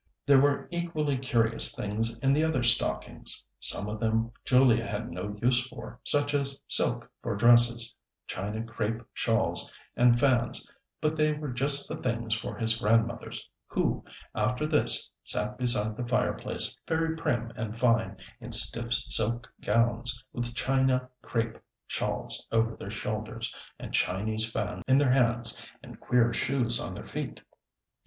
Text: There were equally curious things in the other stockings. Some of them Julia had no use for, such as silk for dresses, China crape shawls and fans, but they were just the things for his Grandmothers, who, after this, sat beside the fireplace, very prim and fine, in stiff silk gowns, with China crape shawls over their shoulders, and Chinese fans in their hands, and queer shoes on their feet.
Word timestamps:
There 0.25 0.39
were 0.41 0.67
equally 0.71 1.15
curious 1.19 1.75
things 1.75 2.17
in 2.23 2.33
the 2.33 2.43
other 2.43 2.63
stockings. 2.63 3.45
Some 3.59 3.87
of 3.87 3.99
them 3.99 4.31
Julia 4.43 4.83
had 4.87 5.11
no 5.11 5.37
use 5.43 5.67
for, 5.67 5.99
such 6.03 6.33
as 6.33 6.59
silk 6.67 7.07
for 7.21 7.35
dresses, 7.35 7.95
China 8.25 8.63
crape 8.63 9.03
shawls 9.13 9.71
and 9.95 10.17
fans, 10.19 10.65
but 11.01 11.15
they 11.17 11.33
were 11.35 11.51
just 11.51 11.87
the 11.87 11.97
things 11.97 12.33
for 12.33 12.55
his 12.57 12.77
Grandmothers, 12.79 13.47
who, 13.67 14.03
after 14.33 14.65
this, 14.65 15.07
sat 15.23 15.59
beside 15.59 15.95
the 15.95 16.07
fireplace, 16.07 16.75
very 16.87 17.15
prim 17.15 17.51
and 17.55 17.77
fine, 17.77 18.17
in 18.39 18.51
stiff 18.53 18.91
silk 19.07 19.53
gowns, 19.61 20.25
with 20.33 20.55
China 20.55 21.11
crape 21.21 21.59
shawls 21.85 22.47
over 22.51 22.75
their 22.75 22.89
shoulders, 22.89 23.53
and 23.77 23.93
Chinese 23.93 24.51
fans 24.51 24.83
in 24.87 24.97
their 24.97 25.11
hands, 25.11 25.55
and 25.83 25.99
queer 25.99 26.33
shoes 26.33 26.79
on 26.79 26.95
their 26.95 27.05
feet. 27.05 27.41